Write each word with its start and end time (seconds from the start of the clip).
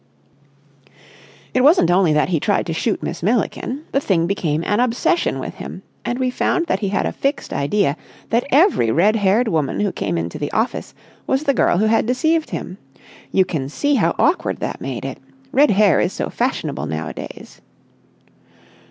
It 1.53 1.61
wasn't 1.61 1.91
only 1.91 2.11
that 2.11 2.29
he 2.29 2.39
tried 2.39 2.65
to 2.65 2.73
shoot 2.73 3.03
Miss 3.03 3.21
Milliken. 3.21 3.83
The 3.91 3.99
thing 3.99 4.25
became 4.25 4.63
an 4.63 4.79
obsession 4.79 5.37
with 5.37 5.53
him, 5.53 5.83
and 6.03 6.17
we 6.17 6.31
found 6.31 6.65
that 6.65 6.79
he 6.79 6.89
had 6.89 7.05
a 7.05 7.11
fixed 7.11 7.53
idea 7.53 7.95
that 8.31 8.45
every 8.49 8.89
red 8.89 9.15
haired 9.17 9.47
woman 9.47 9.79
who 9.79 9.91
came 9.91 10.17
into 10.17 10.39
the 10.39 10.51
office 10.53 10.95
was 11.27 11.43
the 11.43 11.53
girl 11.53 11.77
who 11.77 11.85
had 11.85 12.07
deceived 12.07 12.49
him. 12.49 12.79
You 13.31 13.45
can 13.45 13.69
see 13.69 13.93
how 13.93 14.15
awkward 14.17 14.57
that 14.57 14.81
made 14.81 15.05
it. 15.05 15.19
Red 15.51 15.69
hair 15.69 15.99
is 15.99 16.13
so 16.13 16.31
fashionable 16.31 16.87
now 16.87 17.07
a 17.09 17.13
days." 17.13 17.61